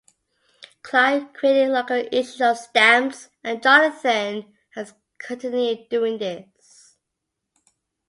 Clive 0.81 1.31
created 1.31 1.69
local 1.69 2.03
issues 2.11 2.41
of 2.41 2.57
stamps, 2.57 3.29
and 3.43 3.61
Jonathan 3.61 4.51
has 4.73 4.95
continued 5.19 5.89
doing 5.89 6.17
this. 6.17 6.95